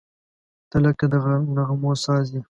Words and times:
•ته 0.69 0.77
لکه 0.85 1.05
د 1.11 1.13
نغمو 1.55 1.91
ساز 2.03 2.27
یې. 2.35 2.41